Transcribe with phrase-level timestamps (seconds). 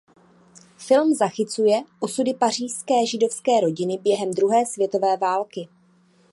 [0.77, 5.67] Film zachycuje osudy pařížské židovské rodiny během druhé světové války.